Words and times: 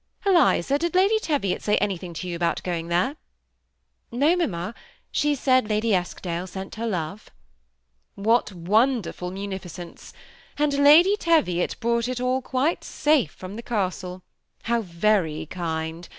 Klisa, 0.25 0.79
did 0.79 0.95
Lady 0.95 1.19
Teyiot 1.19 1.61
say 1.61 1.77
anything 1.77 2.15
to 2.15 2.27
you 2.27 2.37
aboat 2.39 2.63
going 2.63 2.87
there?" 2.87 3.17
"Noy 4.11 4.35
mamma; 4.35 4.73
she 5.11 5.35
said 5.35 5.69
Lady 5.69 5.93
Eskdale 5.93 6.47
sent 6.47 6.73
her 6.73 6.87
love."• 6.87 7.25
What 8.23 8.51
wonderful 8.51 9.29
munificence 9.29 10.11
I 10.57 10.63
and 10.63 10.83
Lady 10.83 11.15
Teviot 11.17 11.75
brought 11.79 12.07
it 12.07 12.19
quite 12.43 12.83
safe 12.83 13.13
all 13.13 13.13
the 13.13 13.21
way 13.21 13.25
from 13.27 13.55
the 13.57 13.61
castle. 13.61 14.23
How 14.63 14.81
very 14.81 15.45
kind 15.45 16.09